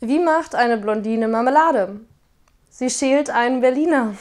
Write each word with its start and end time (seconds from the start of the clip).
Wie 0.00 0.20
macht 0.20 0.54
eine 0.54 0.76
Blondine 0.76 1.26
Marmelade? 1.26 1.98
Sie 2.70 2.88
schält 2.88 3.30
einen 3.30 3.60
Berliner. 3.60 4.14